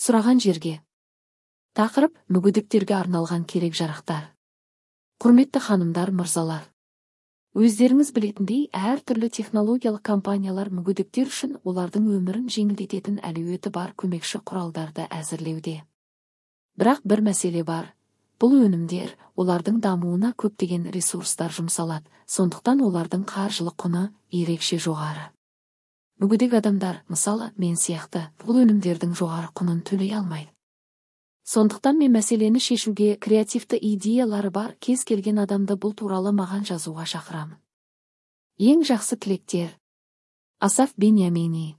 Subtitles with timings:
[0.00, 0.78] сұраған жерге.
[1.76, 4.30] Тақырып мүгедектерге арналған керек жарақтар.
[5.20, 6.62] Құрметті ханымдар мырзалар.
[7.52, 15.82] Өздеріңіз білетіндей әртүрлі технологиялық компаниялар мүгедектер үшін олардың өмірін жеңілдететін әлеуеті бар көмекші құралдарды әзірлеуде.
[16.80, 17.90] Бірақ бір мәселе бар.
[18.40, 22.08] Бұл өнімдер олардың дамуына көптеген ресурстар жұмсалады.
[22.24, 25.28] Сондықтан олардың қаржылық құны ерекше жоғары.
[26.20, 30.50] Мүгедек адамдар мысалы мен сияқты бұл өнімдердің жоғары құнын төлей алмайды
[31.50, 37.56] сондықтан мен мәселені шешуге креативті идеялары бар кез келген адамды бұл туралы маған жазуға шақырамын.
[38.60, 39.72] Ең жақсы тілектер.
[40.60, 41.74] Асаф беньямини.